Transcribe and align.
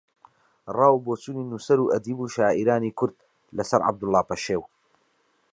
ڕاو 0.77 0.95
بۆچوونی 1.05 1.43
نووسەر 1.51 1.79
و 1.81 1.91
ئەدیب 1.93 2.17
و 2.19 2.31
شاعیرانی 2.35 2.95
کورد 2.99 3.17
لە 3.57 3.63
سەر 3.69 3.81
عەبدوڵڵا 3.87 4.21
پەشێو 4.29 4.63